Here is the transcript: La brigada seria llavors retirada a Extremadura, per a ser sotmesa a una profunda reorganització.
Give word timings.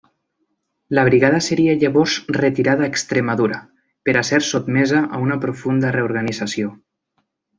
La 0.99 1.01
brigada 1.07 1.41
seria 1.47 1.75
llavors 1.83 2.15
retirada 2.37 2.87
a 2.87 2.89
Extremadura, 2.93 3.59
per 4.09 4.15
a 4.21 4.25
ser 4.31 4.41
sotmesa 4.49 5.03
a 5.19 5.21
una 5.29 5.39
profunda 5.45 5.93
reorganització. 5.99 6.73